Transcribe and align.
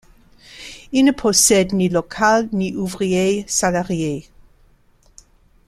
Ils 0.93 1.03
ne 1.05 1.11
possèdent 1.11 1.73
ni 1.73 1.87
local 1.87 2.49
ni 2.53 2.75
ouvriers 2.75 3.45
salariés. 3.47 4.31